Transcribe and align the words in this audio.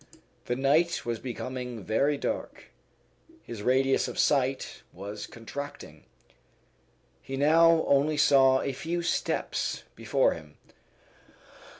The 0.45 0.55
night 0.55 1.05
was 1.05 1.19
becoming 1.19 1.83
very 1.83 2.17
dark. 2.17 2.71
His 3.43 3.61
radius 3.61 4.07
of 4.07 4.17
sight 4.17 4.81
was 4.91 5.27
contracting. 5.27 6.05
He 7.21 7.37
now 7.37 7.85
only 7.85 8.17
saw 8.17 8.61
a 8.61 8.73
few 8.73 9.03
steps 9.03 9.83
before 9.95 10.33
him. 10.33 10.57